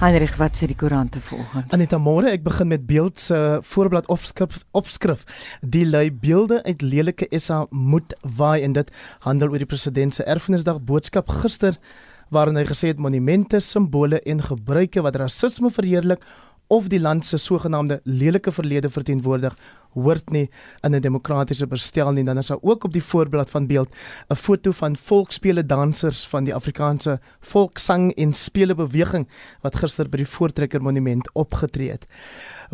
[0.00, 1.74] Heinrich, wat sê die koerante vanoggend?
[1.76, 3.36] Aneta môre, ek begin met beeld se
[3.68, 5.26] voorblad opskrif opskrif.
[5.60, 8.88] Die lui beelde uit lelike SA moet waai en dit
[9.26, 11.76] handel oor die president se erfenisdag boodskap gister
[12.32, 16.24] waarin hy gesê het monumente, simbole en gebruike wat rasisme verheerlik
[16.70, 19.56] of die land se sogenaamde lelike verlede verteenwoordig
[19.98, 20.48] hoort nie
[20.86, 23.88] in 'n demokratiese bestel nie dan is daar ook op die voorblad van beeld
[24.28, 29.28] 'n foto van volksspele dansers van die Afrikaanse volkssang en spele beweging
[29.62, 32.06] wat gister by die Voortrekker Monument opgetree het.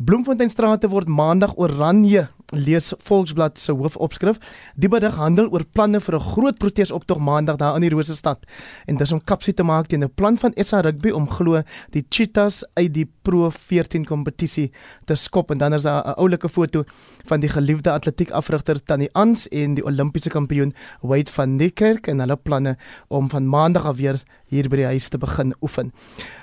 [0.04, 4.38] Bloemfonteinstrate word maandag oranje lees Volksblad se hoofopskrif.
[4.74, 8.38] Die bedig handel oor planne vir 'n groot protesoptog maandag daar in die Rose stad.
[8.86, 12.06] En dis om kapsie te maak teen 'n plan van SA Rugby om glo die
[12.08, 14.70] Cheetahs uit die Pro 14 kompetisie
[15.04, 16.84] te skop en dan is daar 'n oulike foto
[17.24, 22.36] van die geliefde atletiekafrigter Tannie Ans en die Olimpiese kampioen Wade van Niekerk en hulle
[22.36, 22.76] planne
[23.08, 25.92] om van maandag af weer hier by die huis te begin oefen.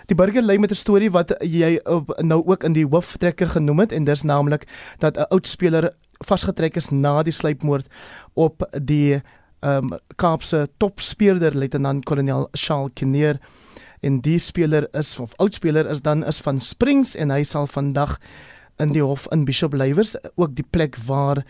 [0.06, 1.80] Die burger lê met 'n storie wat jy
[2.22, 4.68] nou ook in die hooftrekker genoem het en dis naamlik
[5.00, 5.94] dat 'n oud speler
[6.26, 7.88] vasgetrek is na die sluipmoord
[8.34, 9.22] op die
[9.64, 13.40] ehm um, Kaapse topspeler luitenant-kolonel Charles Kinnear
[14.02, 17.68] en die speler is of oud speler is dan is van Springs en hy sal
[17.68, 18.18] vandag
[18.84, 21.44] in die hof in Bishop Lywers ook die plek waar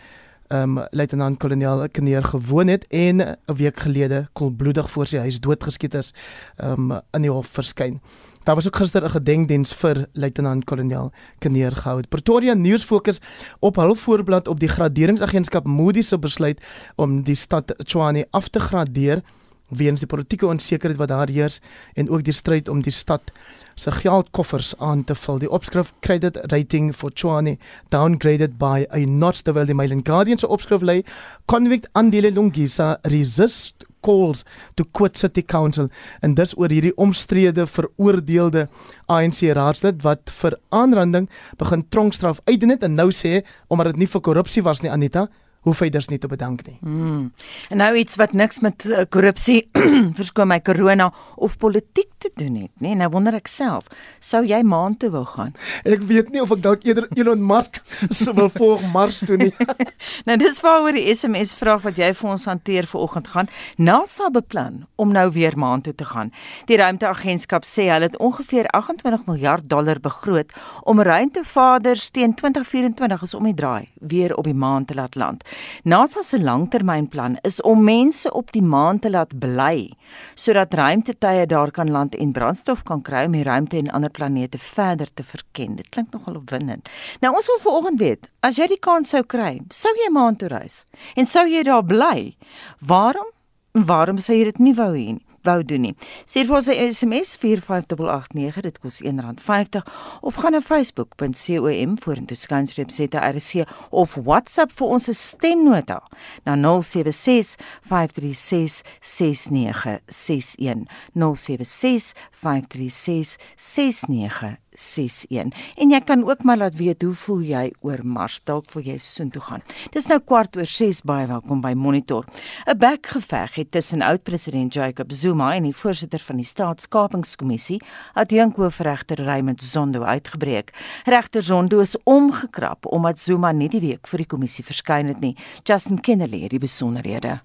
[0.48, 5.94] ehm um, luitenant-kolonel Kinnear gewoon het en 'n week gelede koelbloedig voor sy huis doodgeskiet
[5.94, 6.12] is
[6.56, 8.00] ehm um, in die hof verskyn.
[8.44, 12.02] Daar was ook gister 'n gedenkdiens vir luitenant-kolonel Kinneer gehou.
[12.08, 13.20] Pretoria News fokus
[13.58, 16.60] op hul voorblad op die graderingsagentskap Moody's se besluit
[16.96, 19.22] om die stad Tshwane af te gradeer
[19.68, 21.60] weens die politieke onsekerheid wat daar heers
[21.94, 23.32] en ook die stryd om die stad
[23.74, 25.38] se geldkoffers aan te vul.
[25.38, 27.56] Die opskrif credit rating for Tshwane
[27.88, 31.02] downgraded by a notch terwyl die Mail and Guardian se opskrif lê
[31.44, 33.74] convict Andile Lungisa resist
[34.04, 34.44] calls
[34.78, 35.88] to quit city council.
[36.22, 38.68] En dis oor hierdie omstrede veroordeelde
[39.12, 41.28] ANC raadslid wat vir aanranding
[41.60, 45.28] begin tronkstraf uitdien het en nou sê omdat dit nie vir korrupsie was nie Anita
[45.64, 46.76] hoef hy dus nie te bedank nie.
[46.84, 47.32] Hmm.
[47.72, 49.64] En nou iets wat niks met uh, korrupsie,
[50.18, 52.94] verskoon my corona of politiek te doen het, nê?
[52.98, 53.88] Nou wonder ek self,
[54.20, 55.54] sou jy maan toe wou gaan?
[55.94, 57.80] Ek weet nie of ek dalk eerder Elon Musk
[58.20, 59.50] sou wil volg Mars toe nie.
[60.28, 63.50] nou dis waaroor die SMS vraag wat jy vir ons hanteer vanoggend gaan.
[63.76, 66.32] NASA beplan om nou weer maan toe te gaan.
[66.68, 70.52] Die ruimteagentskap sê hulle het ongeveer 28 miljard dollar begroot
[70.88, 75.44] om ruimtevaders teen 2024 as om die draai weer op die maan te laat land.
[75.84, 79.90] NASA se langtermynplan is om mense op die maan te laat bly
[80.34, 84.58] sodat ruimtetuie daar kan land en brandstof kan kry om die ruimte en ander planete
[84.58, 85.76] verder te verken.
[85.76, 86.88] Dit klink nogal opwindend.
[87.20, 90.48] Nou ons wil vanoggend weet, as jy die kans sou kry, sou jy maan toe
[90.52, 90.84] reis?
[91.16, 92.34] En sou jy daar bly?
[92.78, 93.30] Waarom?
[93.74, 95.33] Waarom sou jy dit nie wou hê nie?
[95.44, 95.94] Wou doen nie.
[96.24, 99.82] Stuur vir ons 'n SMS 45889, dit kos R1.50
[100.20, 106.02] of gaan na facebook.com vorentoe skynstreep ZRC of WhatsApp vir ons stemnota
[106.44, 117.02] na 076 536 6961 076 536 6961 61 en jy kan ook maar laat weet
[117.02, 119.62] hoe voel jy oor Mars dalk wil jy soontoe gaan.
[119.94, 122.26] Dis nou kwart oor 6 baie welkom by Monitor.
[122.66, 127.80] 'n Bekgeveg het tussen oud-president Jacob Zuma en die voorsitter van die Staatskapingskommissie,
[128.14, 130.72] adjunkhoofregter Raymond Zondo uitgebreek.
[131.04, 135.36] Regter Zondo is omgekrap omdat Zuma nie die week vir die kommissie verskyn het nie.
[135.64, 137.40] Justin Kennedy het die besonderhede.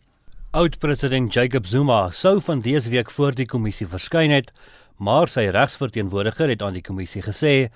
[0.51, 4.51] Oud-president Jacob Zuma sou van dese week voor die kommissie verskyn het
[4.99, 7.69] maar sy regsverteenwoordiger het aan die kommissie gesê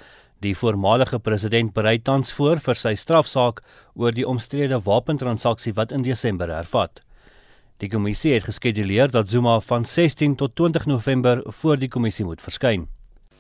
[0.43, 3.61] die voormalige president berei tans voor vir sy strafsaak
[3.95, 6.99] oor die omstrede wapentransaksie wat in Desember hervat.
[7.79, 12.43] Die kommissie het geskeduleer dat Zuma van 16 tot 20 November voor die kommissie moet
[12.43, 12.87] verskyn.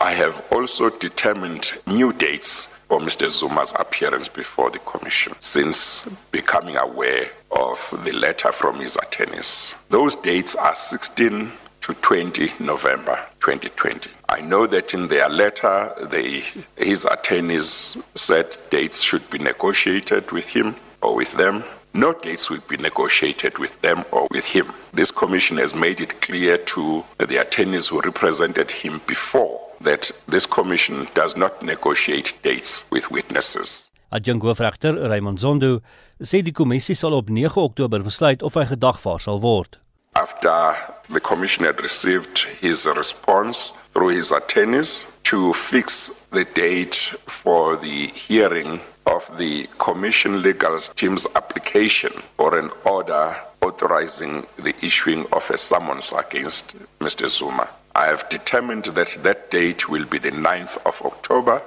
[0.03, 3.29] I have also determined new dates for Mr.
[3.29, 9.75] Zuma's appearance before the Commission since becoming aware of the letter from his attorneys.
[9.89, 11.51] Those dates are 16
[11.83, 14.09] to 20 November 2020.
[14.29, 16.43] I know that in their letter, they,
[16.77, 21.63] his attorneys said dates should be negotiated with him or with them.
[21.93, 24.71] No dates will be negotiated with them or with him.
[24.93, 30.45] This commission has made it clear to the attorneys who represented him before that this
[30.45, 33.91] commission does not negotiate dates with witnesses.
[34.09, 35.81] Adjunkt hoofregter Raymond Zondo
[36.21, 39.82] sê die kommissie sal op 9 Oktober besluit of hy gedagvaar sal word.
[40.15, 40.75] After
[41.09, 46.95] the commission had received his response through his attorneys to fix the date
[47.27, 55.25] for the hearing of the commission legal team's application for an order authorizing the issuing
[55.31, 57.27] of a summons against Mr.
[57.27, 57.67] Zuma.
[57.95, 61.61] I have determined that that date will be the 9th of October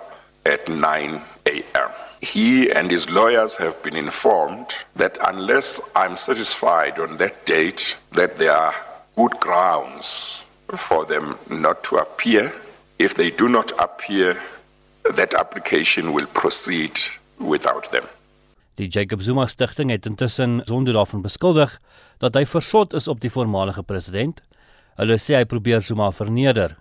[0.45, 1.91] at 9 a.m.
[2.21, 8.39] He and his lawyers have been informed that unless I'm satisfied on that date that
[8.39, 8.75] there are
[9.17, 10.45] good grounds
[10.77, 12.53] for them not to appear,
[12.99, 14.37] if they do not appear,
[15.15, 16.99] that application will proceed
[17.39, 18.05] without them.
[18.77, 21.79] Die Jacob Zuma stigting het intussen sonder daarvan beskuldig
[22.21, 24.43] dat hy versot is op die voormalige president.
[25.01, 26.77] Hulle sê hy probeer Zuma verneder.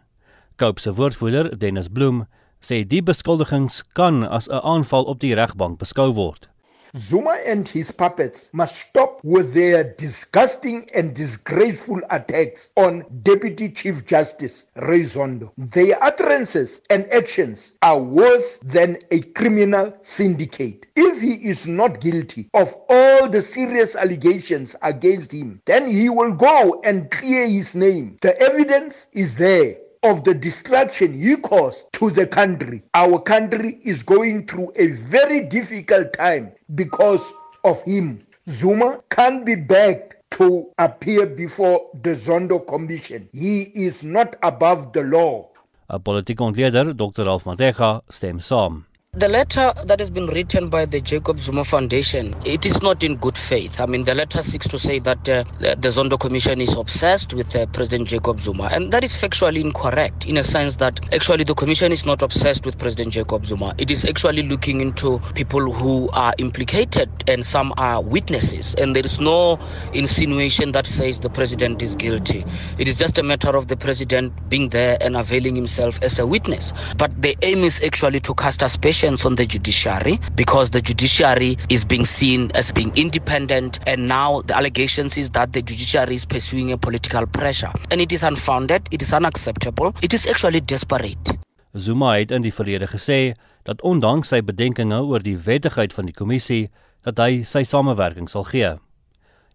[0.59, 2.25] Cope se woordvoerder, Dennis Bloem,
[2.61, 6.49] sê die beskuldigings kan as 'n aanval op die regbank beskou word.
[6.97, 14.05] Zuma and his puppets must stop with their disgusting and disgraceful attacks on Deputy Chief
[14.05, 15.51] Justice Ray Zondo.
[15.57, 20.85] Their utterances and actions are worse than a criminal syndicate.
[20.95, 26.31] If he is not guilty of all the serious allegations against him, then he will
[26.31, 28.17] go and clear his name.
[28.21, 29.75] The evidence is there.
[30.05, 32.83] Of the destruction he caused to the country.
[32.93, 38.21] Our country is going through a very difficult time because of him.
[38.47, 43.27] Zuma can't be begged to appear before the Zondo Commission.
[43.33, 45.49] He is not above the law.
[45.89, 47.23] 'n Politieke ontleder, Dr.
[47.25, 48.83] Ralph Matega, stem saam.
[49.17, 53.15] The letter that has been written by the Jacob Zuma Foundation, it is not in
[53.15, 53.79] good faith.
[53.79, 57.55] I mean, the letter seeks to say that uh, the Zondo Commission is obsessed with
[57.55, 61.55] uh, President Jacob Zuma, and that is factually incorrect in a sense that actually the
[61.55, 63.73] Commission is not obsessed with President Jacob Zuma.
[63.77, 69.05] It is actually looking into people who are implicated, and some are witnesses, and there
[69.05, 69.59] is no
[69.93, 72.45] insinuation that says the President is guilty.
[72.77, 76.27] It is just a matter of the President being there and availing himself as a
[76.27, 76.73] witness.
[76.97, 78.61] But the aim is actually to cast
[79.05, 84.41] aspersions on the judiciary because the judiciary is being seen as being independent and now
[84.47, 88.81] the allegations is that the judiciary is pursuing a political pressure and it is unfounded
[88.91, 91.37] it is unacceptable it is actually desperate
[91.77, 96.15] Zuma het in die verlede gesê dat ondanks sy bedenkinge oor die wettigheid van die
[96.15, 96.69] kommissie
[97.03, 98.77] dat hy sy samewerking sal gee.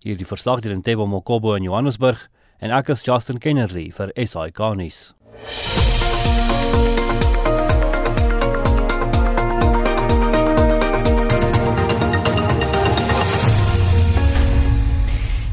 [0.04, 2.28] Hierdie verslag deur Ntebo Mokobo in Johannesburg
[2.60, 5.14] en ek is Justin Kennerly vir SI Garnis.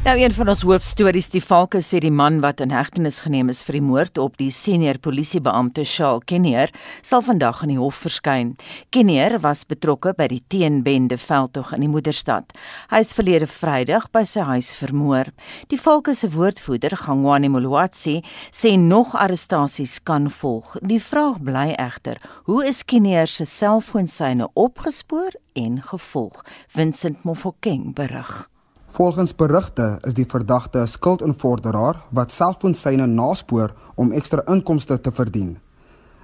[0.08, 3.58] Nou een van ons hoofstories, die Valke sê die man wat in hegtenis geneem is
[3.66, 6.72] vir die moord op die senior polisiebeampte Shaal Kenneer
[7.04, 8.54] sal vandag in die hof verskyn.
[8.88, 12.56] Kenneer was betrokke by die teenbende veldtog in die moederstad.
[12.88, 15.28] Hy is verlede Vrydag by sy huis vermoor.
[15.68, 20.78] Die Valke se woordvoerder, Gangwani Molwatsi, sê nog arrestasies kan volg.
[20.80, 22.16] Die vraag bly egter,
[22.48, 26.46] hoe is Kenneer se selfoonsyne opgespoor en gevolg?
[26.72, 28.48] Vincent Mofokeng berig.
[28.88, 35.58] Volgens berigte is die verdagte 'n skuldinvorderaar wat selfoonsyne naspoor om ekstra inkomste te verdien.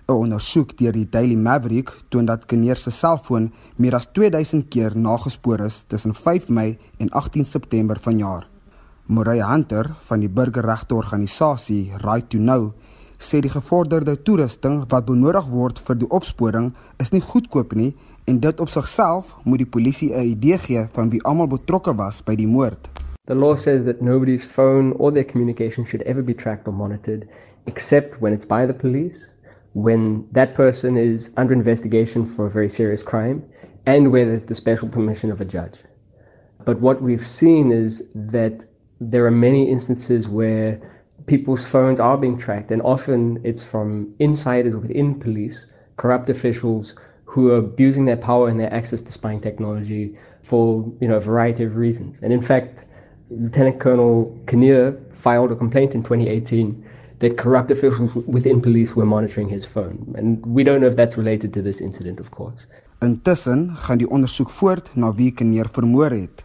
[0.08, 4.96] 'n Ondersoek deur die Daily Maverick toon dat Kneer se selfoon meer as 2000 keer
[4.96, 8.48] nagespoor is tussen 5 Mei en 18 September vanjaar.
[9.06, 12.72] Morey Hunter van die burgerregteorganisasie Right to Know
[13.18, 17.94] sê die gevorderde toerusting wat benodig word vir die opsporing is nie goedkoop nie
[18.24, 22.22] en dit op sigself moet die polisie 'n idee gee van wie almal betrokke was
[22.22, 22.90] by die moord.
[23.24, 27.26] The law says that nobody's phone or their communication should ever be tracked or monitored
[27.66, 29.32] except when it's by the police,
[29.72, 33.42] when that person is under investigation for a very serious crime,
[33.86, 35.82] and where there's the special permission of a judge.
[36.64, 38.66] But what we've seen is that
[39.00, 40.78] there are many instances where
[41.26, 45.66] people's phones are being tracked, and often it's from insiders within police,
[45.96, 46.94] corrupt officials
[47.34, 50.64] who are abusing their power and their access to spying technology for
[51.00, 52.22] you know a variety of reasons.
[52.22, 52.84] And in fact,
[53.28, 54.14] Lieutenant Colonel
[54.46, 56.84] Kinnear filed a complaint in 2018
[57.18, 60.14] that corrupt officials within police were monitoring his phone.
[60.16, 62.68] And we don't know if that's related to this incident, of course.
[63.00, 66.44] Intussen gaan die ondersoek voort na wie Kinnear vermoor het.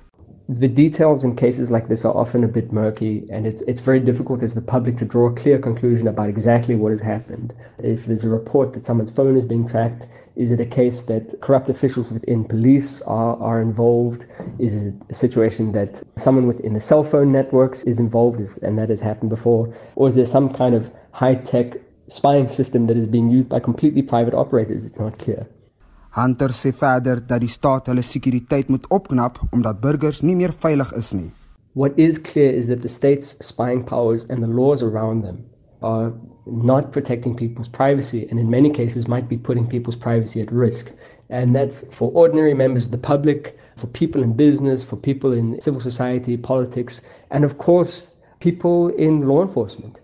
[0.49, 3.99] The details in cases like this are often a bit murky, and it's it's very
[3.99, 7.53] difficult as the public to draw a clear conclusion about exactly what has happened.
[7.77, 11.39] If there's a report that someone's phone is being tracked, is it a case that
[11.41, 14.25] corrupt officials within police are, are involved?
[14.57, 18.89] Is it a situation that someone within the cell phone networks is involved, and that
[18.89, 19.71] has happened before?
[19.95, 21.75] Or is there some kind of high tech
[22.07, 24.83] spying system that is being used by completely private operators?
[24.83, 25.47] It's not clear.
[26.11, 30.91] Hunter sê verder dat die staat hulle sekuriteit moet opknap omdat burgers nie meer veilig
[30.97, 31.29] is nie.
[31.73, 35.45] What is clear is that the state's spying powers and the laws around them
[35.81, 36.11] are
[36.45, 40.91] not protecting people's privacy and in many cases might be putting people's privacy at risk.
[41.29, 45.61] And that's for ordinary members of the public, for people in business, for people in
[45.61, 49.99] civil society, politics, and of course, people in law enforcement.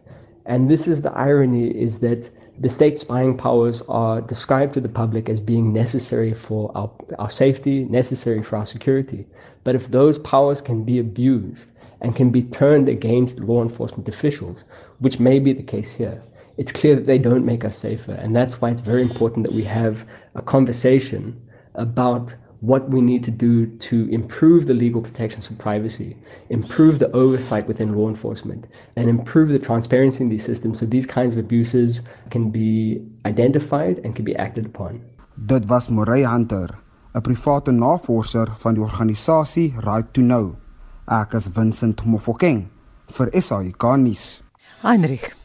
[0.46, 4.90] And this is the irony is that the state spying powers are described to the
[4.90, 9.26] public as being necessary for our, our safety, necessary for our security.
[9.64, 11.72] But if those powers can be abused
[12.02, 14.64] and can be turned against law enforcement officials,
[15.00, 16.22] which may be the case here,
[16.58, 18.14] it's clear that they don't make us safer.
[18.14, 21.42] And that's why it's very important that we have a conversation
[21.74, 22.36] about
[22.66, 26.18] what we need to do to improve the legal protections for privacy,
[26.50, 31.06] improve the oversight within law enforcement, and improve the transparency in these systems so these
[31.06, 35.02] kinds of abuses can be identified and can be acted upon.
[35.38, 36.70] Dit was Morey Hunter,
[37.14, 40.56] 'n private navorser van die organisasie Right to Know.
[41.08, 42.70] Ek is Vincent Mofokeng
[43.08, 44.44] vir SAK nuus.
[44.82, 45.36] Heinrich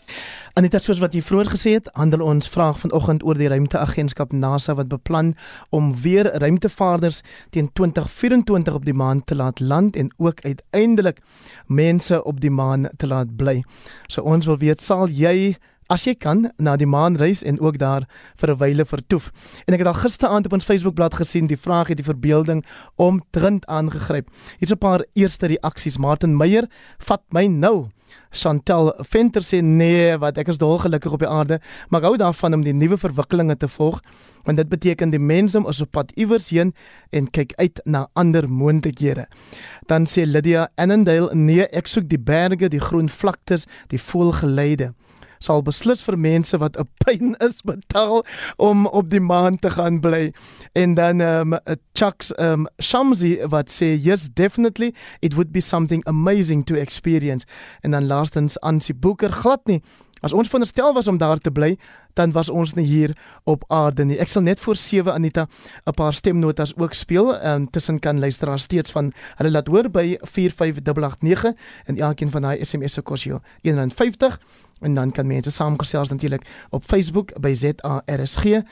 [0.58, 4.74] Anita soos wat jy vroeër gesê het, handel ons vraag vanoggend oor die ruimteagentskap NASA
[4.74, 5.36] wat beplan
[5.70, 7.20] om weer ruimtevaarders
[7.54, 11.20] teen 2024 op die maan te laat land en ook uiteindelik
[11.66, 13.60] mense op die maan te laat bly.
[14.08, 15.54] So ons wil weet, sal jy
[15.90, 18.08] as jy kan na die maan reis en ook daar
[18.42, 19.30] vir 'n wyle vertoef.
[19.66, 22.64] En ek het al gisteraand op ons Facebookblad gesien die vraag het die verbeelding
[22.96, 24.28] om trend aangegryp.
[24.58, 25.98] Hier's 'n paar eerste reaksies.
[25.98, 26.66] Martin Meyer,
[26.98, 27.90] vat my nou.
[28.30, 32.64] Chantel Venter sê nee, wat ek is dolgelukkig op die aarde, maar hou daarvan om
[32.66, 34.00] die nuwe verwikkelinge te volg,
[34.44, 36.72] want dit beteken die mensdom is op pad iewers heen
[37.10, 39.26] en kyk uit na ander moontlikhede.
[39.90, 44.92] Dan sê Lydia Annandale, nee, ek soek die berge, die groen vlaktes, die voelgeleide
[45.40, 48.24] sal beslis vir mense wat 'n pyn is betaal
[48.56, 50.32] om op die maan te gaan bly.
[50.72, 51.58] En dan um
[51.92, 57.46] Chucks um Shamsi wat sê yes definitely it would be something amazing to experience.
[57.80, 59.82] En dan laastens Ansie Boeker glad nie
[60.20, 61.78] As ons veronderstel was om daar te bly,
[62.12, 63.14] dan was ons nie hier
[63.48, 64.18] op aarde nie.
[64.20, 65.46] Ek sal net voor 7 Anita
[65.86, 70.18] 'n paar stemnotas ook speel en tussen kan luisteraars steeds van hulle laat hoor by
[70.20, 71.54] 45889
[71.84, 74.36] en elkeen van daai SMS se kos jou R1.50
[74.80, 78.62] en dan kan mense saamgesels natuurlik op Facebook by ZARSG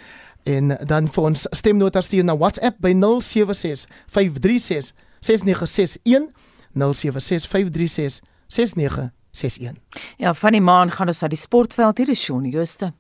[0.43, 6.31] en dan vir ons stemnotas stuur na WhatsApp by 076 536 6961
[6.73, 9.73] 076 536 6961 61.
[10.17, 12.93] Ja, van die maan gaan ons na die sportveld hier is Shaun Jooste.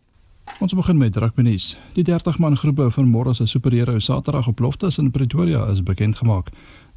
[0.64, 1.76] Ons begin met rugby nuus.
[1.94, 6.16] Die 30 man groepe van môre se superhero Saterdag op Loftus in Pretoria is bekend
[6.16, 6.48] gemaak.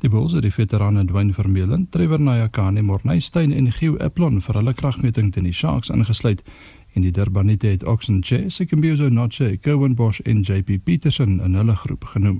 [0.01, 4.57] Die Bulls het die veterane Dwayne Vermeulen, Trevor Nyakane, Morney Steyn en Gio Eplon vir
[4.57, 6.41] hulle kragmeting teen die Sharks ingesluit
[6.95, 11.75] en die Durbanite het Oxen Chase, Kimbizo Noche, Cowan Bosch en JP Peterson in hulle
[11.75, 12.39] groep genoem.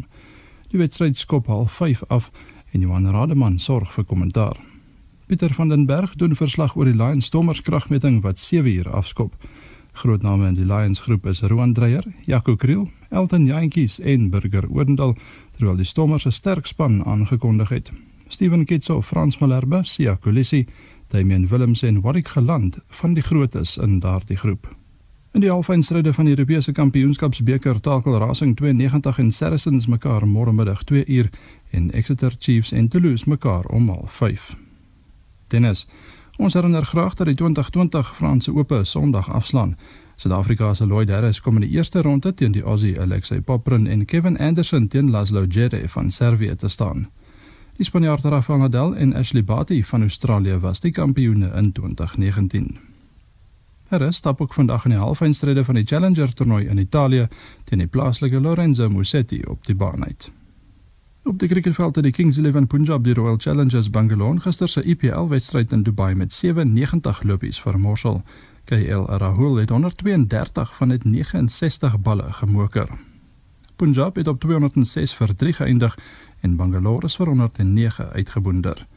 [0.74, 2.32] Die wedstryd skop half 5 af
[2.74, 4.58] en Johan Rademan sorg vir kommentaar.
[5.30, 9.38] Pieter van den Berg doen verslag oor die Lions Stormers kragmeting wat 7 uur afskop.
[9.92, 14.68] Groot name in die Lions groep is Roan Dreyer, Jaco Kriel, Elton Jantjies en Burger
[14.72, 15.16] Oudendal,
[15.58, 17.92] terwyl die Stormers 'n sterk span aangekondig het.
[18.28, 20.66] Steven Kitso, Frans Malherbe, Sia Kolisi,
[21.08, 24.68] Damian Willems en Warwick Geland van die grootes in daardie groep.
[25.32, 30.84] In die halfeindstryde van die Europese Kampioenskapsbeker takel Racing 92 en Saracens mekaar môre middag
[30.84, 31.30] 2 uur
[31.70, 34.58] en Exeter Chiefs en Toulouse mekaar om 05:30
[35.52, 35.88] tennis.
[36.42, 39.76] Ons herinner graag dat die 2020 Franse Ope Sondag afslaan.
[40.16, 44.06] Suid-Afrika se Lloyd Harris kom in die eerste ronde teen die Aussie Alexei Poprin en
[44.06, 47.10] Kevin Anderson teen Laszlo Djere van Servië te staan.
[47.78, 52.78] Die Spanjaard Rafael Nadal en Ashley Barty van Australië was die kampioene in 2019.
[53.88, 57.28] Harris stap ook vandag in die halfeindstryde van die Challenger toernooi in Italië
[57.64, 60.32] teen die plaaslike Lorenzo Musetti op die baan uit.
[61.24, 65.28] Op die cricketveld het die Kings 11 Punjab die Royal Challengers Bangalore gister se IPL
[65.30, 68.24] wedstryd in Dubai met 97 lopies vermorsel.
[68.66, 72.90] KL Rahul het 132 van net 69 balle gemoker.
[73.76, 75.98] Punjab het op 206 vir 3 geëindig
[76.42, 78.88] en Bangalore is vir 109 uitgeboonder.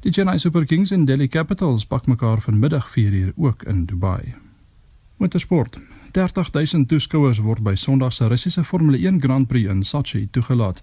[0.00, 4.34] Die Chennai Super Kings en Delhi Capitals pak mekaar vanmiddag 4 uur ook in Dubai.
[5.16, 5.78] Motorsport.
[6.12, 10.82] 30000 toeskouers word by Sondag se Russiese Formule 1 Grand Prix in Sochi toegelaat.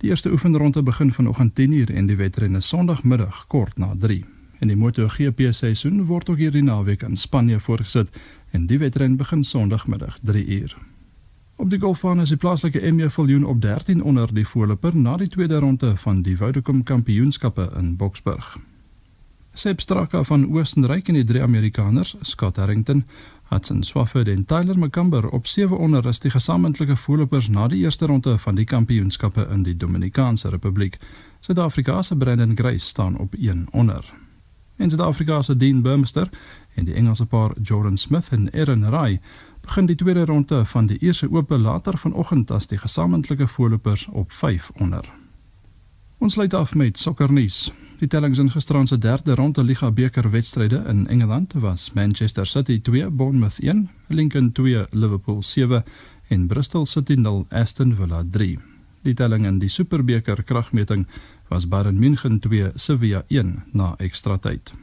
[0.00, 4.24] Die eerste oefenronde begin vanoggend 10:00 en die wedren is Sondagmiddag kort na 3.
[4.58, 8.08] En die MotoGP seisoen word ook hierdie naweek in Spanje voorgesit
[8.50, 10.76] en die wedren begin Sondagmiddag 3:00.
[11.56, 15.28] Op die golfbaan is die plaaslike MJ Viljoen op 13 onder die voorloper na die
[15.28, 18.58] tweede ronde van die Vodacom Kampioenskappe in Boksburg.
[19.52, 23.04] Sep Straka van Oostenryk en die drie Amerikaners, Scott Harrington,
[23.50, 28.06] Hudson Swafford en Tyler McCumber op 7 onder is die gesamentlike voorlopers na die eerste
[28.06, 30.98] ronde van die kampioenskappe in die Dominikaanse Republiek.
[31.40, 34.14] Suid-Afrika se Brandon Grace staan op 1 onder.
[34.76, 36.30] En Suid-Afrika se Dean Burmester
[36.74, 39.20] en die Engelse paar Jordan Smith en Erin Rai
[39.60, 44.32] begin die tweede ronde van die eerste ope later vanoggend as die gesamentlike voorlopers op
[44.32, 45.19] 5 onder.
[46.20, 47.70] Ons sluit af met sokkernuus.
[47.98, 52.80] Die tellings in gisterand se derde ronde Liga beker wedstryde in Engeland was Manchester City
[52.80, 55.84] 2, Bournemouth 1, Lincoln 2, Liverpool 7
[56.28, 58.58] en Bristol City 0, Aston Villa 3.
[59.02, 61.06] Die telling in die Superbeker kragmeting
[61.48, 64.74] was Bayern München 2, Sevilla 1 na ekstra tyd.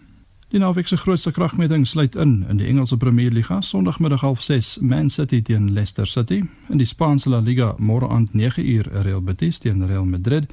[0.50, 5.10] Die naweek se grootste kragmeting sluit in in die Engelse Premier Liga Sondagmiddag 06:30 Man
[5.10, 9.84] City teen Leicester City, in die Spaanse La Liga môre aand 9:00 Real Betis teen
[9.84, 10.48] Real Madrid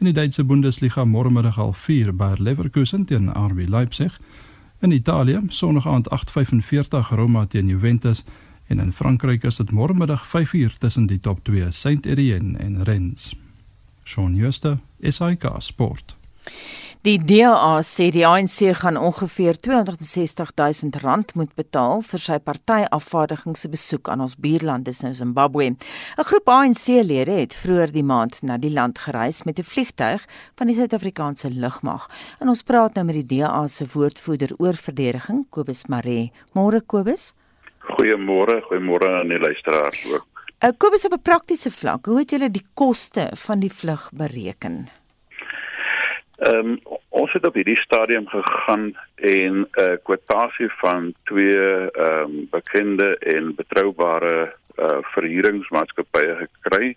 [0.00, 4.14] in die Duitse Bundesliga môremiddag half 4 by Leverkusen teen RB Leipzig.
[4.80, 8.24] In Italië Sondag aand 8:45 Roma teen Juventus
[8.66, 13.36] en in Frankryk is dit môremiddag 5:00 tussen die top 2 Saint-Étienne en Rennes.
[14.04, 16.16] Shaun Schuster, SAK Sport.
[17.00, 23.56] Die DA sê die ANC gaan ongeveer 260 000 rand moet betaal vir sy partyafvaardiging
[23.56, 25.70] se besoek aan ons buurland dis nou Zimbabwe.
[25.70, 30.28] 'n Groep ANC-lede het vroeër die maand na die land gereis met 'n vliegtyg
[30.58, 32.04] van die Suid-Afrikaanse lugmag.
[32.38, 36.32] En ons praat nou met die DA se woordvoerder oor verdediging, Kobus Maree.
[36.52, 37.32] Môre Kobus?
[37.96, 40.26] Goeiemôre, goeiemôre aan die luisteraars ook.
[40.60, 44.99] Uh, Kobus op 'n praktiese vlak, hoe het julle die koste van die vlug bereken?
[46.40, 46.78] Ehm um,
[47.08, 51.56] ons het op hierdie stadium gegaan en 'n uh, kwotasie van twee
[51.90, 56.96] ehm um, bekende en betroubare uh, verhuuringsmaatskappye gekry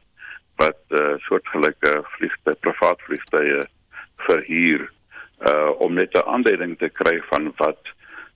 [0.56, 3.68] wat 'n uh, soortgelyke vliegtuie, privaat vliegtuie
[4.18, 4.92] verhuur
[5.48, 7.82] uh om net 'n aanduiding te kry van wat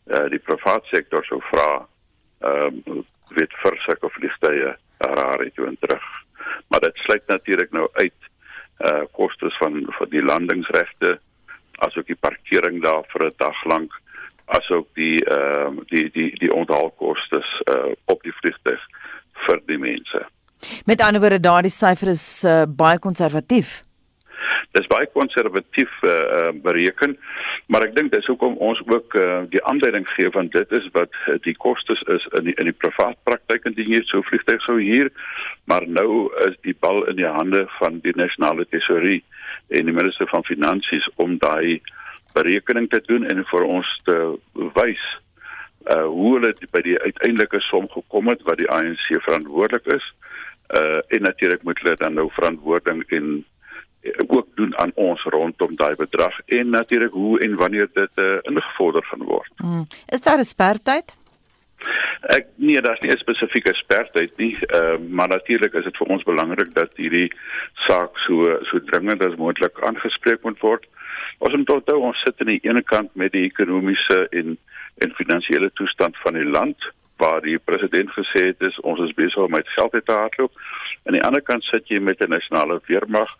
[0.07, 1.87] uh die privaat sektor sou vra
[2.41, 6.05] ehm um, weet vir sulke vliegtuie Harare toe en terug.
[6.67, 8.19] Maar dit sluit natuurlik nou uit
[8.85, 11.17] uh kostes van vir die landingsregte
[11.85, 13.91] asook die parkering daar vir 'n dag lank
[14.45, 18.81] asook die ehm uh, die die die onthaalkostes uh op die vliegtuig
[19.45, 20.25] vir die mense.
[20.85, 23.81] Met ander woorde daardie syfer is uh, baie konservatief.
[24.77, 27.15] Dis baie konservatief uh, bereken,
[27.67, 31.13] maar ek dink dis hoekom ons ook uh, die aanduiding gee van dit is wat
[31.25, 34.77] uh, die kostes is in die, in die privaat praktyk indien jy so vliegtuig sou
[34.79, 35.09] hier
[35.71, 39.23] maar nou is die bal in die hande van die nasionale tesourie
[39.73, 41.81] en die minister van finansies om daai
[42.37, 44.17] berekening te doen en vir ons te
[44.77, 45.09] wys
[45.87, 50.07] uh hoe hulle by die uiteindelike som gekom het wat die ANC verantwoordelik is
[50.77, 53.45] uh en natuurlik moet hulle dan nou verantwoording en uh,
[54.27, 59.03] ook doen aan ons rondom daai bedrag en natuurlik hoe en wanneer dit uh, ingevorder
[59.03, 59.51] gaan word.
[59.57, 59.85] Mm.
[60.05, 61.15] Is daar 'n sperdatum?
[62.21, 66.23] Ek nee, daar's nie 'n spesifieke sperdatum nie, uh, maar natuurlik is dit vir ons
[66.23, 67.31] belangrik dat hierdie
[67.73, 70.85] saak so so dringend as moontlik aangespreek moet word.
[71.37, 74.57] Ons moet onthou ons sit aan die ene kant met die ekonomiese en
[74.97, 76.77] en finansiële toestand van die land
[77.17, 80.51] waar die president gesê het is ons is besig om met geld te hardloop.
[81.05, 83.37] Aan die ander kant sit jy met 'n nasionale weermag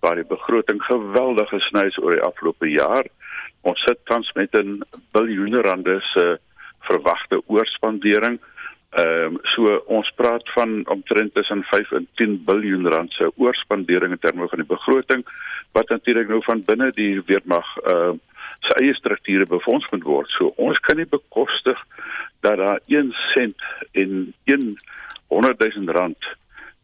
[0.00, 3.08] waar die begroting geweldig gesny is oor die afgelope jaar.
[3.60, 4.82] Ons sit tans met 'n
[5.12, 6.38] biljoene rande se
[6.80, 8.40] verwagte oorspandering.
[8.90, 14.12] Ehm um, so ons praat van omtrent tussen 5 en 10 biljoen rand se oorspandering
[14.12, 15.22] in terme van die begroting
[15.72, 18.18] wat natuurlik nou van binne die weermag ehm uh,
[18.60, 20.28] se eie strukture befonds moet word.
[20.28, 21.78] So ons kan nie bekostig
[22.40, 24.34] dat daar 1 sent en
[25.28, 26.18] 100 000 rand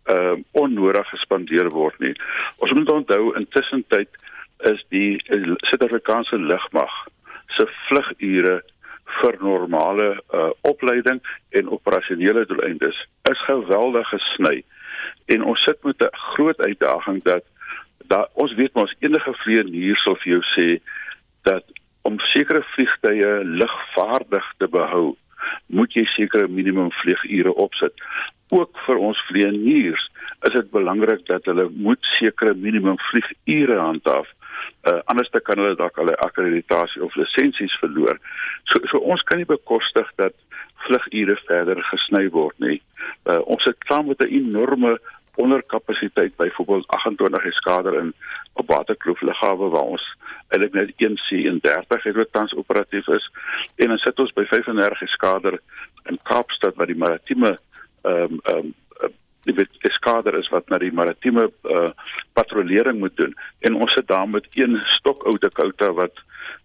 [0.07, 2.14] ehm uh, onnodig gespandeer word nie.
[2.62, 4.09] Ons moet onthou intussen tyd
[4.71, 5.19] is die
[5.69, 6.95] Suid-Afrikaanse lugmag
[7.57, 8.61] se vlugure
[9.21, 12.99] vir normale uh, opleiding en operasionele doeleindes
[13.31, 14.62] is geweldig gesny.
[15.27, 17.45] En ons sit met 'n groot uitdaging dat
[18.07, 20.69] dat ons weet mos enige vlieënier sal vir jou sê
[21.42, 21.64] dat
[22.03, 25.16] om sekere vliegtye lugvaardig te behou,
[25.67, 27.93] moet jy sekere minimum vliegure opsit.
[28.55, 30.09] Ook vir ons vlieëniers
[30.47, 34.29] is dit belangrik dat hulle moet sekere minimum vliegure handhaaf
[34.83, 38.19] uh, anders dan kan hulle dalk hulle akkreditasie of lisensies verloor.
[38.71, 40.35] So so ons kan nie bekostig dat
[40.87, 42.81] vlugure verder gesny word nie.
[43.27, 44.99] Uh, ons het saam met 'n enorme
[45.37, 48.14] onderkapasiteit byvoorbeeld 28 eskader in
[48.53, 50.07] op Waterkloof lughawe waar ons
[50.49, 53.31] eintlik net 1 C30 het wat tans operatief is
[53.77, 55.61] en dan sit ons by 35 eskader
[56.05, 57.59] in Kaapstad wat die maritieme
[58.03, 58.75] ehm um, ehm um,
[59.46, 61.90] die weet eskader is wat na die maritieme uh,
[62.38, 63.35] patrollering moet doen
[63.68, 66.22] en ons sit daar met een stok ou Dakota wat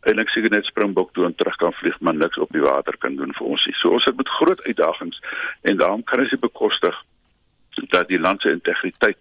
[0.10, 3.15] eintlik seker net Springbok toe en terug kan vlieg maar niks op die water kan
[3.19, 3.75] doen vir ons nie.
[3.77, 5.21] So ons het met groot uitdagings
[5.69, 6.97] en daarom kan ons nie bekostig
[7.89, 9.17] dat die land se integriteit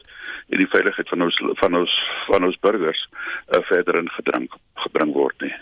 [0.51, 1.93] en die veiligheid van ons van ons
[2.27, 4.49] van ons burgers uh, verder in gedrang
[4.85, 5.53] gebring word nie.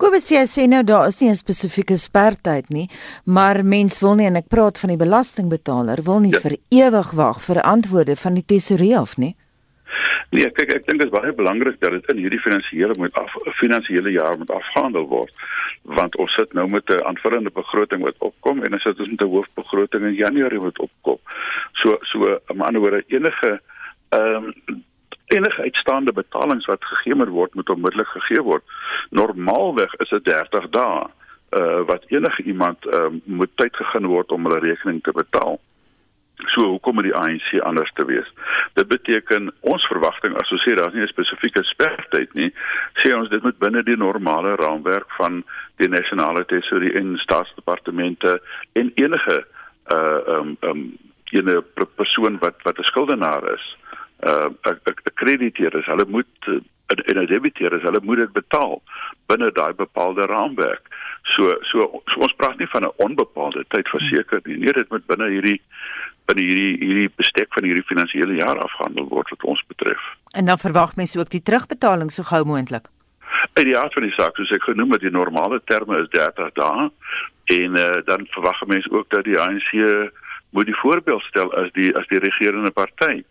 [0.00, 2.88] Kobus jy sê nou daar is nie 'n spesifieke sperdatum nie,
[3.24, 6.40] maar mens wil nie en ek praat van die belastingbetaler wil nie ja.
[6.40, 9.36] vir ewig wag vir antwoorde van die tesourier of nie.
[10.32, 13.34] Nee, kyk ek dink dit is baie belangrik dat dit in hierdie finansiële moet af
[13.58, 15.32] finansiële jaar moet afgehandel word
[15.98, 19.32] want ons sit nou met 'n aanvullende begroting wat opkom en ons sit met 'n
[19.34, 21.18] hoofbegroting in Januarie wat opkom.
[21.72, 23.60] So so aan ander woorde enige
[24.08, 24.84] ehm um,
[25.26, 28.64] enige uitstaande betalings wat gegee word moet onmiddellik gegee word.
[29.10, 31.06] Normaalweg is dit 30 dae
[31.50, 35.60] uh wat enige iemand uh, moet tyd gegee word om hulle rekening te betaal.
[36.46, 38.28] So hoekom moet die ANC anders te wees?
[38.74, 42.50] Dit beteken ons verwagting as ons sê daar's nie 'n spesifieke spertyd nie,
[43.02, 45.44] sê ons dit moet binne die normale raamwerk van
[45.76, 48.40] die nasionale tesorie en staatsdepartemente
[48.72, 49.44] en enige
[49.92, 50.98] uh um um
[51.30, 51.62] ene
[51.96, 53.76] persoon wat wat 'n skuldenaar is,
[54.26, 58.82] uh 'n krediteur is, hulle moet uh, en 'n debiteer is, hulle moet dit betaal
[59.26, 60.86] binne daai bepaalde raamwerk.
[61.22, 64.56] So so, so ons praat nie van 'n onbepaalde tyd verseker nie.
[64.56, 65.60] Nee, dit moet binne hierdie
[66.30, 70.02] binne hierdie hierdie bestek van hierdie finansiële jaar afgehandel word wat ons betref.
[70.32, 72.88] En dan verwag mense ook die terugbetaling so gou moontlik.
[73.58, 76.52] In die aard van die saak, soos ek genoem het, die normale terme is 30
[76.56, 76.88] dae
[77.52, 79.72] en uh, dan verwag mense ook dat die ANC
[80.52, 83.22] moet die voorbeeld stel as die as die regerende party.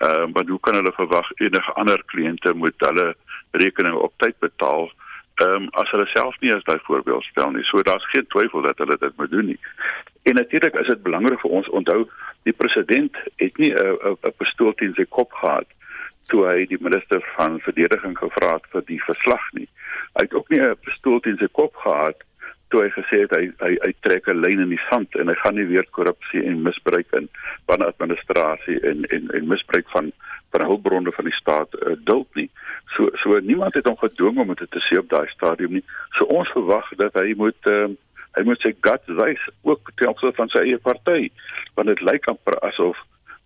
[0.00, 3.14] Ehm uh, want hoe kan hulle verwag enige ander kliënte moet hulle
[3.50, 4.90] rekeninge op tyd betaal?
[5.40, 7.64] Ehm um, as hulle self nie as daai voorbeeld stel nie.
[7.64, 9.60] So daar's geen twyfel dat hulle dit moet doen nie.
[10.22, 12.00] En natuurlik is dit belangrik vir ons onthou
[12.48, 15.68] die president het nie 'n 'n pistool teen sy kop gehad
[16.30, 19.68] toe hy die minister van verdediging gevra het vir die verslag nie.
[20.14, 22.16] Hy het ook nie 'n pistool teen sy kop gehad
[22.70, 25.36] toe hy gesê het hy hy, hy trek 'n lyn in die sand en hy
[25.42, 27.28] gaan nie weer korrupsie en misbruik in
[27.66, 30.12] van administrasie en en en misbruik van
[30.50, 32.48] van hulpbronne van die staat uh, duld nie.
[32.96, 35.84] So so niemand het hom gedwing om dit te sê op daai stadium nie.
[36.18, 37.90] So ons verwag dat hy moet uh,
[38.38, 41.30] hy moet sy guts wys ook ten opsigte van sy eie party
[41.74, 42.98] want dit lyk amper asof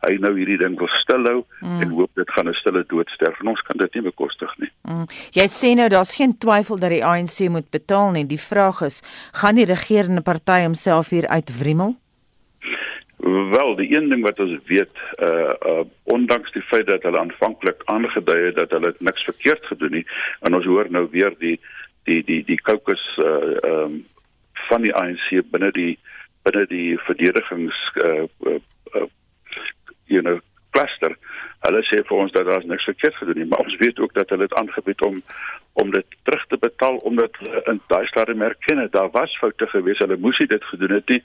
[0.04, 1.80] hy nou hierdie ding wil stilhou mm.
[1.82, 4.70] en hoop dit gaan 'n stille dood sterf en ons kan dit nie bekostig nie.
[4.82, 5.06] Mm.
[5.32, 8.26] Jy sê nou daar's geen twyfel dat die ANC moet betaal nie.
[8.26, 11.96] Die vraag is, gaan die regerende party homself hier uitwrimmel?
[13.24, 17.80] Wel, die een ding wat ons weet, uh uh ondanks die feit dat hulle aanvanklik
[17.84, 20.06] aangedui het dat hulle niks verkeerd gedoen nie,
[20.40, 21.60] en ons hoor nou weer die
[22.04, 24.04] die die die caucus uh ehm um,
[24.68, 25.98] van die ANC binne die
[26.44, 28.60] binne die verdedigings uh, uh,
[28.94, 29.08] uh
[30.14, 30.38] you know
[30.74, 31.14] cluster.
[31.64, 34.32] Hulle sê vir ons dat daar niks verkeerd gedoen nie, maar ons weet ook dat
[34.34, 35.22] hulle dit aangebied om
[35.74, 39.98] om dit terug te betaal omdat in daai stadium erken het daar was foute gewees.
[39.98, 41.22] Hulle moes dit gedoen het nie.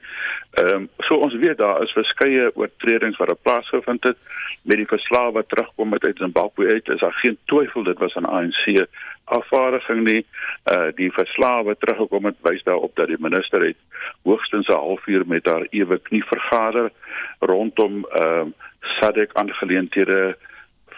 [0.51, 4.17] Ehm um, so ons weet daar is verskeie oortredings wat op plaas gevind het
[4.62, 6.89] met die verslae wat terugkom uit Zimbabwe uit.
[6.89, 8.85] Is daar geen twyfel dit was aan ANC
[9.23, 10.25] afvaardiging nie.
[10.73, 13.77] Uh die verslae wat teruggekom het wys daarop dat die minister het
[14.23, 16.91] hoogstens 'n halfuur met haar ewe knie vergader
[17.39, 20.38] rondom ehm uh, SADC aangeleenthede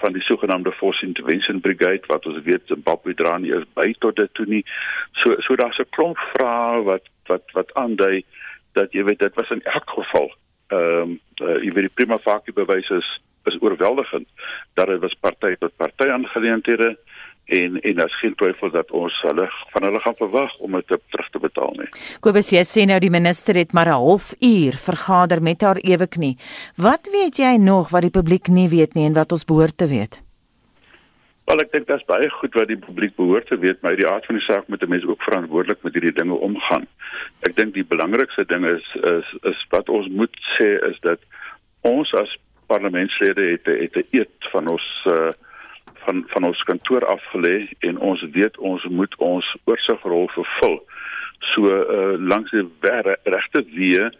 [0.01, 4.15] van die sogenaamde Force Intervention Brigade wat ons weet Zimbabwe dra nie eens by tot
[4.19, 4.63] dit toe nie.
[5.23, 8.23] So so daar's 'n klomp vrae wat wat wat aandui
[8.73, 10.31] dat jy weet dit was in elk geval
[10.71, 13.09] ehm um, uh, jy weet die prima facie bewys is
[13.49, 14.27] is oorweldigend
[14.73, 16.97] dat dit was party tot party aangeleenthede
[17.45, 21.29] en en daar's geen twyfel dat ons hulle van hulle gaan verwag om dit terug
[21.29, 21.89] te betaal nie.
[22.19, 26.37] Kobus jy sê nou die minister het maar 'n halfuur vergader met haar ewe knie.
[26.75, 29.87] Wat weet jy nog wat die publiek nie weet nie en wat ons behoort te
[29.87, 30.21] weet?
[31.45, 34.25] Wel ek dink dit's baie goed wat die publiek behoort te weet, maar die aard
[34.25, 36.87] van die saak moet 'n mens ook verantwoordelik met hierdie dinge omgaan.
[37.41, 41.19] Ek dink die belangrikste ding is is is wat ons moet sê is dat
[41.81, 45.31] ons as parlementslede het het 'n eed van ons uh,
[46.05, 50.79] van van ons kantoor afgelê en ons weet ons moet ons oorsigrol vervul.
[51.53, 52.65] So uh, langs die
[53.23, 54.11] regte weë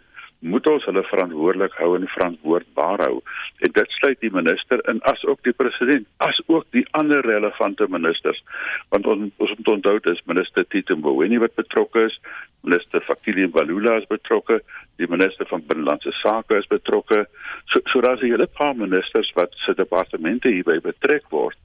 [0.42, 3.20] moet ons hulle verantwoordelik hou en verantwoordbaar hou.
[3.62, 7.86] En dit sluit die minister in as ook die president, as ook die ander relevante
[7.88, 8.42] ministers.
[8.90, 12.18] Want ons ons moet onthou dis minister Tito Mboweni wat betrokke is,
[12.66, 14.58] minister Fakili Mbalula is betrokke,
[14.98, 17.24] die minister van binnelandse sake is betrokke.
[17.70, 21.58] So so daar's 'n hele paar ministers wat se departemente hierby betrek word.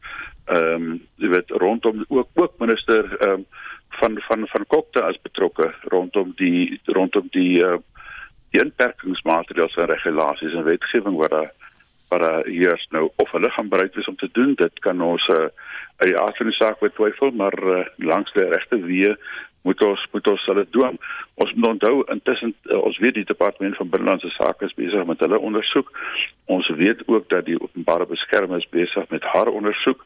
[0.45, 3.45] Ehm um, jy weet rondom ook ook minister ehm um,
[3.89, 7.77] van van van Kokte as betrokke rondom die rondom die uh,
[8.63, 11.51] inperkingsmaatreëls en regulasies en wetgewing wat daar
[12.07, 15.01] wat daar hier is nou of hulle gaan bereid wees om te doen dit kan
[15.01, 15.47] ons uh,
[15.97, 19.15] eh, ja van die saak betwyfel maar uh, langs die regte weë
[19.67, 20.95] moet ons moet ons hulle doen
[21.43, 25.19] ons moet onthou intussen uh, ons weet die departement van binnelandse sake is besig met
[25.25, 25.91] hulle ondersoek.
[26.55, 30.05] Ons weet ook dat die openbare beskermer is besig met haar ondersoek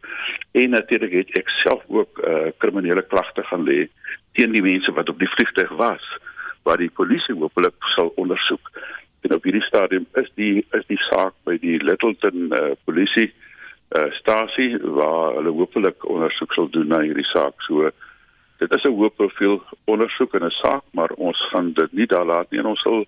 [0.63, 3.85] en natuurlik het ek self ook uh, kriminele klagte gaan lê
[4.39, 6.11] teen die mense wat op die vliegtuig was
[6.63, 8.71] wat die polisie hopelik sal ondersoek.
[9.21, 13.29] En op hierdie stadium is die is die saak by die Littleton uh, polisie
[13.97, 17.61] uh, stasie waar hulle hopelik ondersoek sal doen na hierdie saak.
[17.67, 17.89] So
[18.61, 22.25] dit is 'n hoë profiel ondersoek in 'n saak, maar ons gaan dit nie daar
[22.25, 23.05] laat nie en ons sal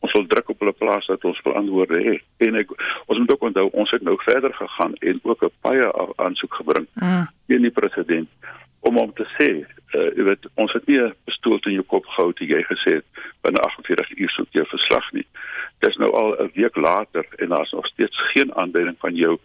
[0.00, 2.16] ons wil druk op hulle plaas dat ons verantwoorde hê.
[2.46, 2.70] En ek
[3.06, 6.86] ons moet ook onthou ons het nou verder gegaan en ook 'n baie aansoek gebring
[6.94, 7.26] mm.
[7.46, 8.28] teen die president
[8.80, 9.48] om hom te sê,
[9.94, 12.94] uh, jy weet, ons het nie 'n pistool in jou kop gehou toe jy gesê
[13.00, 13.06] het
[13.42, 15.26] binne 48 uur soek jy verslag nie.
[15.80, 19.38] Dis nou al 'n week later en daar's nog steeds geen aanduiding van jou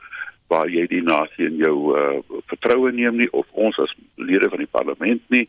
[0.48, 2.20] waar jy die nasie in jou uh,
[2.52, 5.48] vertroue neem nie of ons as lede van die parlement nie.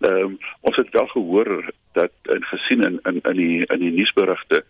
[0.00, 3.94] Ehm um, ons het wel gehoor dat en gesien in in in die in die
[3.98, 4.64] nuusberigte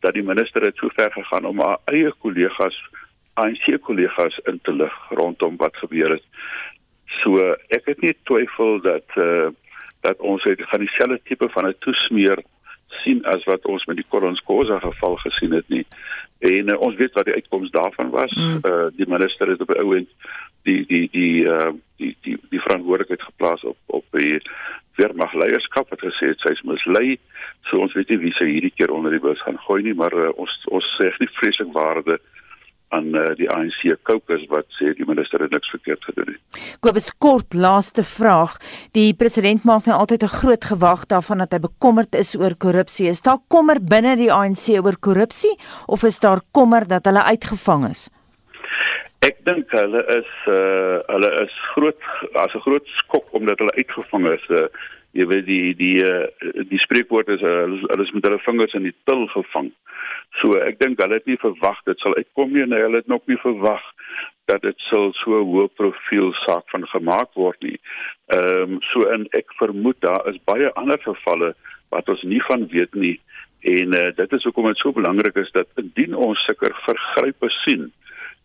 [0.00, 2.76] dat die minister het so ver gegaan om haar eie kollegas
[3.34, 6.24] ANC kollegas in te lig rondom wat gebeur het.
[7.22, 9.48] So ek het nie twyfel dat eh uh,
[10.06, 12.38] dat ons het gaan dieselfde tipe van 'n toesmeer
[12.88, 15.86] sien as wat ons met die Collins Khoza geval gesien het nie.
[16.38, 18.32] En uh, ons weet wat die uitkoms daarvan was.
[18.32, 18.60] Eh mm.
[18.62, 20.08] uh, die minister het op die ouend
[20.62, 24.40] die die die uh, die die die verantwoordelikheid geplaas op op die
[24.96, 27.18] weermag leierskap wat gesê het sy is mislei.
[27.68, 30.14] So ons weet nie wie sy hierdie keer onder die bus gaan gooi nie, maar
[30.14, 32.20] uh, ons ons sê nie vreeslik waarde
[32.94, 36.38] aan uh, die ANC caucus wat sê die minister het niks verkeerd gedoen nie.
[36.80, 38.56] Kobus kort laaste vraag.
[38.94, 43.08] Die president maak nou altyd 'n groot gewag daarvan dat hy bekommerd is oor korrupsie.
[43.08, 47.88] Is daar kommer binne die ANC oor korrupsie of is daar kommer dat hulle uitgevang
[47.90, 48.10] is?
[49.20, 52.02] Ek dink hulle is uh hulle is groot
[52.34, 54.44] as 'n groot skok omdat hulle uitgevang is.
[54.48, 54.68] Uh,
[55.16, 56.28] jy weet die die uh,
[56.70, 59.72] die spreekwoord is uh, hulle is met hulle vingers in die til gevang.
[60.40, 63.24] So ek dink hulle het nie verwag dit sal uitkom nie en hulle het nog
[63.30, 63.84] nie verwag
[64.50, 67.78] dat dit sal so 'n hoë profiel saak van gemaak word nie.
[68.32, 71.54] Ehm um, so en ek vermoed daar is baie ander gevalle
[71.90, 73.18] wat ons nie van weet nie
[73.66, 77.88] en uh, dit is hoekom dit so belangrik is dat indien ons sulke vergrype sien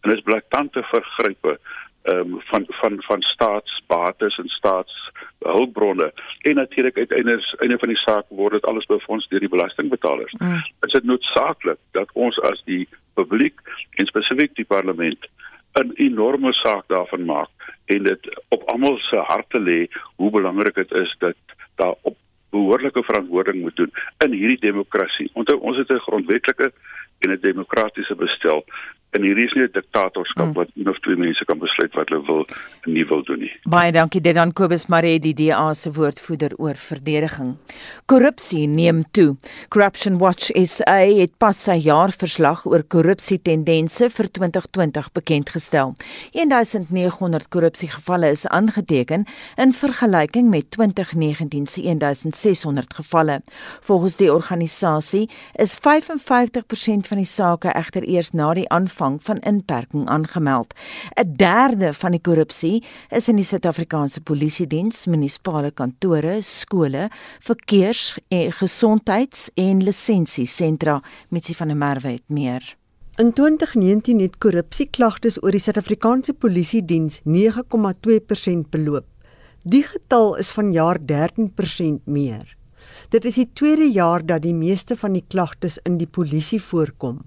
[0.01, 1.57] en dit is blaatante vergrype
[2.01, 8.25] ehm um, van van van staatsbates en staatshulpbronne en natuurlik uiteindelik einde van die saak
[8.29, 10.33] word dit alles befonds deur die belastingbetalers.
[10.39, 10.63] Mm.
[10.81, 13.61] Is dit noodsaaklik dat ons as die publiek
[14.01, 15.29] en spesifiek die parlement
[15.79, 17.49] 'n enorme saak daarvan maak
[17.85, 21.35] en dit op almal se harte lê hoe belangrik dit is dat
[21.75, 22.17] daar op
[22.49, 23.91] behoorlike verantwoording moet doen
[24.25, 25.29] in hierdie demokrasie.
[25.33, 26.71] Onthou ons het 'n grondwetlike
[27.19, 28.65] en 'n demokratiese bestel
[29.11, 30.53] en hier is nie 'n diktatorskap mm.
[30.53, 32.45] wat een of twee mense kan besluit wat hulle wil
[32.81, 33.51] en nie wil doen nie.
[33.63, 37.57] Baie dankie dit aan Kobus Maree die DA se woordvoerder oor verdediging.
[38.05, 39.35] Korrupsie neem toe.
[39.67, 45.95] Corruption Watch SA het pas sy jaarverslag oor korrupsietendense vir 2020 bekend gestel.
[46.31, 53.41] 1900 korrupsiegevalle is aangeteken in vergelyking met 2019 se 1600 gevalle.
[53.81, 59.39] Volgens die organisasie is 55% van die sake egter eers na die aanvang aanvang van
[59.39, 60.73] inperking aangemeld.
[61.15, 67.09] 'n Derde van die korrupsie is in die Suid-Afrikaanse Polisie Diens, munisipale kantore, skole,
[67.39, 72.77] verkeers- en gesondheids- en lisensiesentra met sy van der Merwe het meer.
[73.17, 79.05] In 2019 het korrupsieklagtes oor die Suid-Afrikaanse Polisie Diens 9,2% beloop.
[79.63, 82.57] Die getal is vanjaar 13% meer.
[83.09, 87.21] Dit is die tweede jaar dat die meeste van die klagtes in die polisie voorkom.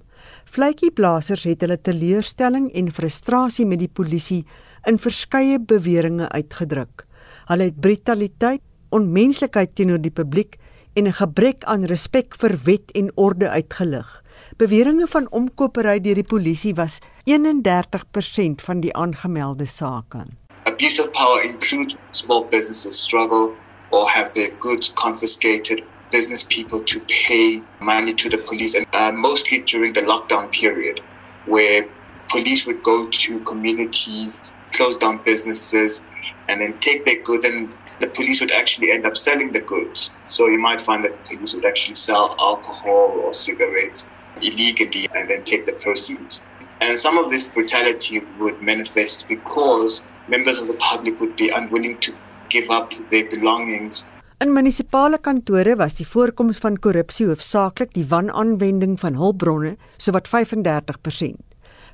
[0.44, 4.44] Vletjieblassers het hulle teleurstelling en frustrasie met die polisie
[4.88, 7.06] in verskeie beweringe uitgedruk.
[7.48, 8.62] Hulle het brutaliteit,
[8.94, 10.58] onmenslikheid teenoor die publiek
[10.94, 14.22] en 'n gebrek aan respek vir wet en orde uitgelig.
[14.56, 20.24] Beweringe van omkopery deur die polisie was 31% van die aangemelde sake.
[20.64, 23.50] Abuse of power includes small businesses struggle
[23.90, 25.82] or have their goods confiscated
[26.14, 31.00] business people to pay money to the police, and uh, mostly during the lockdown period,
[31.44, 31.88] where
[32.30, 36.06] police would go to communities, close down businesses,
[36.46, 40.12] and then take their goods, and the police would actually end up selling the goods.
[40.28, 44.08] So you might find that police would actually sell alcohol or cigarettes
[44.40, 46.46] illegally and then take the proceeds.
[46.80, 51.98] And some of this brutality would manifest because members of the public would be unwilling
[52.02, 52.16] to
[52.50, 54.06] give up their belongings
[54.44, 61.38] In munisipale kantore was die voorkoms van korrupsie hoofsaaklik die wanaanwending van hulpbronne, sowat 35%.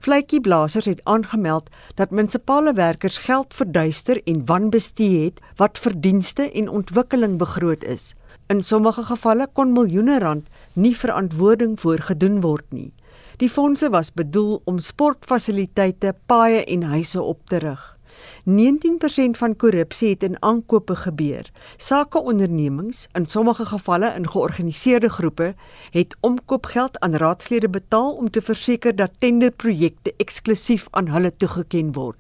[0.02, 1.68] Vletjieblassers het aangemeld
[2.00, 8.16] dat munisipale werkers geld verduister en wanbestee het wat vir dienste en ontwikkeling begroot is.
[8.50, 12.90] In sommige gevalle kon miljoene rand nie verantwoording voor gedoen word nie.
[13.38, 17.99] Die fondse was bedoel om sportfasiliteite, paaie en huise op te rig.
[18.48, 21.50] 19% van korrupsie het in aankope gebeur.
[21.76, 25.54] Sakeondernemings, in sommige gevalle in georganiseerde groepe,
[25.90, 32.16] het omkoopgeld aan raadslede betaal om te verseker dat tenderprojekte eksklusief aan hulle toegeken word.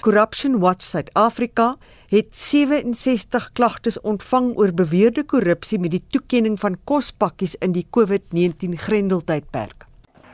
[0.00, 7.54] Corruption Watch Suid-Afrika het 67 klagtes ontvang oor beweerde korrupsie met die toekenning van kospakkies
[7.54, 9.86] in die COVID-19 grendeltydperk.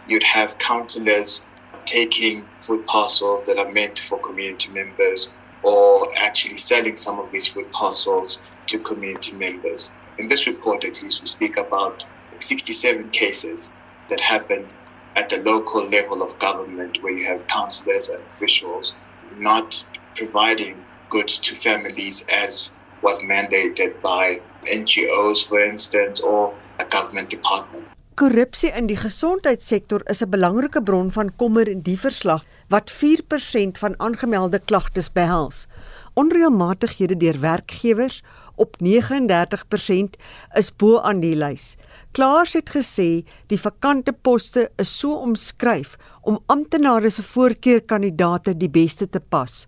[0.07, 1.44] You'd have councillors
[1.88, 5.29] taking food parcels that are meant for community members
[5.62, 9.92] or actually selling some of these food parcels to community members.
[10.18, 12.05] In this report, at least, we speak about
[12.40, 13.77] 67 cases
[14.11, 14.77] that happened
[15.16, 18.96] at the local level of government where you have councillors and officials
[19.33, 19.74] not
[20.16, 22.72] providing goods to families as
[23.03, 24.40] was mandated by
[24.72, 27.88] NGOs, for instance, or a government department.
[28.18, 33.78] Korrupsie in die gesondheidssektor is 'n belangrike bron van kommer in die verslag wat 4%
[33.78, 35.68] van aangemelde klagtes behels.
[36.14, 38.22] Onreëlmatighede deur werkgewers
[38.58, 40.18] op 39%
[40.58, 41.76] is bo aan die lys.
[42.12, 49.08] Klaars het gesê die vakante poste is so omskryf om amptenare se voorkeurkandidate die beste
[49.08, 49.66] te pas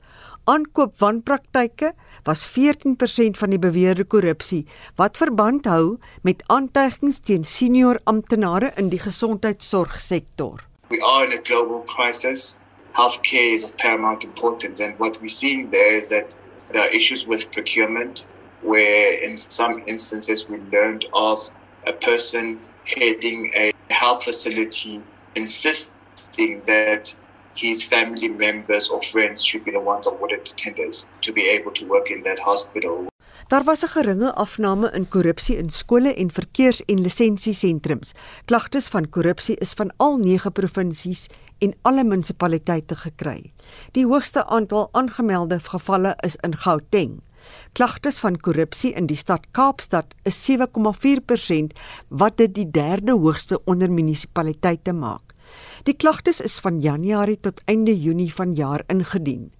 [0.50, 1.92] aankoop wanpraktyke
[2.24, 4.62] was 14% van die beweerde korrupsie
[5.00, 10.64] wat verband hou met aantuigings teen senior amptenare in die gesondheidsorgsektor.
[10.88, 12.59] We are in a global crisis.
[12.98, 16.37] Healthcare is of paramount importance and what we're seeing there is that
[16.72, 18.26] there are issues with procurement
[18.62, 21.51] where in some instances we learned of
[21.87, 25.01] a person heading a health facility
[25.35, 27.14] insisting that
[27.55, 31.85] his family members or friends should be the ones awarded tenders to be able to
[31.87, 33.07] work in that hospital.
[33.49, 38.12] Daar was 'n geringe afname in korrupsie in skole en verkeers- en lisensiesentrums.
[38.44, 41.27] Klagtes van korrupsie is van al 9 provinsies
[41.59, 43.53] en alle munisipaliteite gekry.
[43.92, 47.20] Die hoogste aantal aangemelde gevalle is in Gauteng.
[47.73, 51.77] Klagtes van korrupsie in die stad Kaapstad is 7,4%
[52.09, 55.31] wat dit die derde hoogste onder munisipaliteite maak.
[55.87, 59.53] Die klagtes is van Januarie tot einde Junie vanjaar ingedien.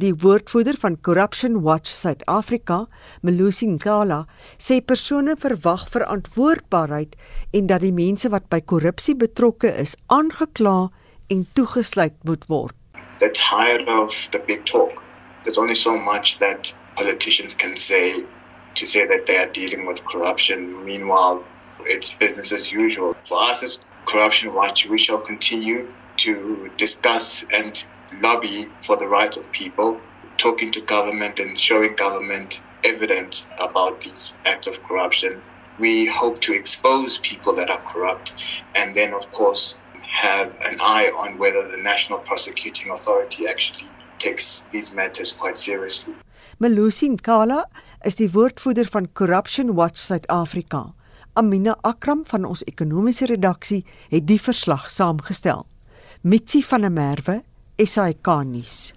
[0.00, 2.86] Die woordvoerder van Corruption Watch Suid-Afrika,
[3.22, 4.24] Melusi Nkala,
[4.58, 7.16] sê persone verwag verantwoordbaarheid
[7.56, 10.90] en dat die mense wat by korrupsie betrokke is, aangekla
[11.28, 12.76] en toegesluit moet word.
[13.20, 15.02] They're tired of the big talk.
[15.44, 18.22] There's only so much that politicians can say
[18.74, 20.84] to say that they are dealing with corruption.
[20.84, 21.42] Meanwhile,
[21.86, 23.16] it's business as usual.
[23.24, 27.82] For us as Corruption Watch, we shall continue to discuss and
[28.20, 29.98] lobby for the rights of people,
[30.36, 35.40] talking to government and showing government evidence about these acts of corruption.
[35.78, 38.34] We hope to expose people that are corrupt
[38.74, 39.78] and then, of course,
[40.12, 46.14] have an eye on whether the National Prosecuting Authority actually takes these matters quite seriously.
[46.60, 47.62] Melusi Nkala
[48.04, 50.90] is die woordvoerder van Corruption Watch Suid-Afrika.
[51.32, 53.80] Amina Akram van ons ekonomiese redaksie
[54.12, 55.64] het die verslag saamgestel.
[56.20, 57.40] Mitsi van der Merwe,
[57.80, 58.90] SAK nuus.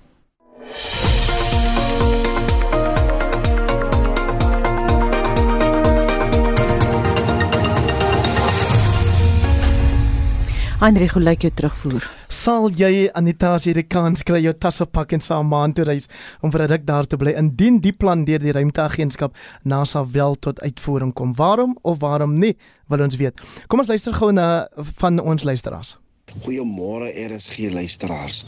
[10.83, 12.03] Andre, hoe lyk jou terugvoer?
[12.27, 15.85] Sal jy Anita as jy die kans kry jou tasse pak en saam maan toe
[15.87, 16.09] reis
[16.43, 19.31] om vir 'n ruk daar te bly indien die plan deur die ruimteagentskap
[19.63, 21.33] NASA wel tot uitvoering kom?
[21.35, 22.57] Waarom of waarom nie?
[22.89, 23.39] Wil ons weet.
[23.67, 24.67] Kom ons luister gou na
[24.99, 25.95] van ons luisteraars.
[26.43, 28.43] Goeiemôre RSG luisteraars.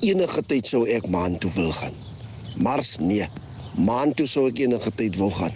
[0.00, 1.94] Enige tyd sou ek maan toe wil gaan.
[2.56, 3.28] Mars nee.
[3.76, 5.52] Maan toe sou ek enige tyd wil gaan.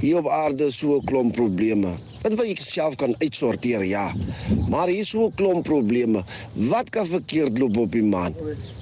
[0.00, 1.96] Hier op aarde so 'n klomp probleme.
[2.22, 4.08] Dit wat ek self kan uitsorteer, ja.
[4.68, 6.24] Maar hier is so 'n klomp probleme.
[6.52, 8.34] Wat kan verkeerd loop op die maan?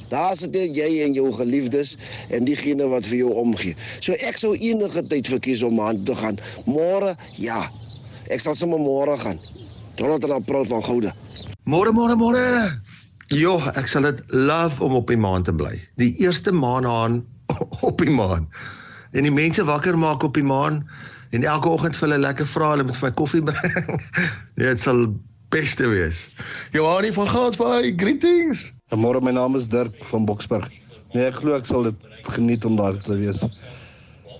[0.09, 1.97] Daar sit jy en jou geliefdes
[2.31, 3.75] en diegene wat vir jou omgee.
[4.01, 6.39] So ek sou enige tyd verkies om maan toe te gaan.
[6.65, 7.71] Môre, ja.
[8.31, 9.39] Ek sal sommer môre gaan.
[9.97, 11.13] 12 April van Goude.
[11.65, 12.81] Môre, môre, môre.
[13.35, 15.81] Jo, ek sal dit love om op die maan te bly.
[15.99, 17.25] Die eerste maanhaan
[17.89, 18.47] op die maan.
[19.13, 20.85] En die mense wakker maak op die maan
[21.31, 23.89] en elke oggend vir hulle lekker vra hulle met my koffie bring.
[24.59, 25.07] nee, dit sal
[25.55, 26.27] beste wees.
[26.75, 28.67] Johanie van Gansbaai, greetings.
[28.95, 30.71] Môre my naam is Dirk van Boksburg.
[31.15, 33.45] Nee, ek glo ek sal dit geniet om daar te wees.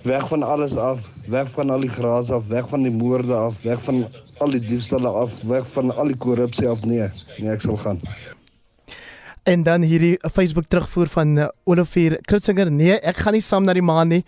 [0.07, 3.63] Weg van alles af, weg van al die gras af, weg van die moorde af,
[3.67, 4.05] weg van
[4.43, 6.85] al die diefstalle af, weg van al die korrupsie af.
[6.85, 7.09] Nee,
[7.39, 7.99] nee, ek sal gaan.
[9.47, 12.71] En dan hierdie Facebook terugvoer van uh, Olivier Kritzinger.
[12.71, 14.23] Nee, ek gaan nie saam na die maan nie.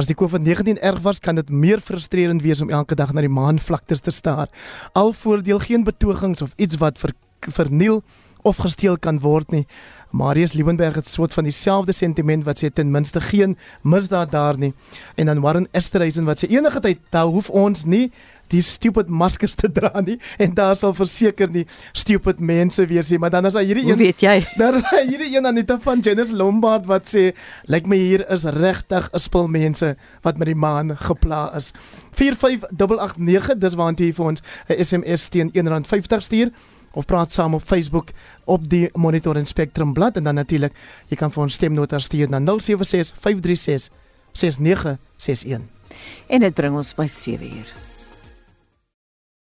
[0.00, 3.28] As die COVID-19 erg was, kan dit meer frustrerend wees om elke dag na die
[3.28, 4.48] maanvlaktes te staar.
[4.96, 7.12] Al voordeel geen betogings of iets wat ver,
[7.52, 8.00] verniel
[8.48, 9.66] of gesteel kan word nie.
[10.16, 14.72] Marius Liebenberg het soort van dieselfde sentiment wat sê ten minste geen misdaad daar nie.
[15.20, 18.08] En dan Warren Esterhuizen wat sê enige tyd daar hoef ons nie
[18.50, 23.18] die stupid maskers te dra nie en daar sal verseker nie stupid mense wees nie
[23.22, 24.36] maar dan is daar hierdie Hoe een weet jy?
[24.60, 27.30] daar is hierdie een Anita van Janice Lombard wat sê
[27.70, 31.72] lyk my hier is regtig 'n spul mense wat met die maan gepla is
[32.18, 36.50] 45889 dis waantoe jy vir ons 'n SMS teen R1.50 stuur
[36.92, 38.10] of praat saam op Facebook
[38.44, 40.72] op die Monitor en Spectrum blad en dan natuurlik
[41.08, 43.90] jy kan vir ons stemnota stuur na 076 536
[44.32, 45.78] 6961
[46.26, 47.89] En dit bring ons by 7 uur.